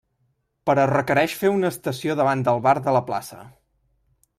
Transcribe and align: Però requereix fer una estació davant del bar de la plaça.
Però 0.69 0.85
requereix 0.91 1.37
fer 1.43 1.53
una 1.57 1.71
estació 1.75 2.19
davant 2.23 2.45
del 2.49 2.65
bar 2.69 2.77
de 2.89 2.97
la 2.99 3.07
plaça. 3.13 3.43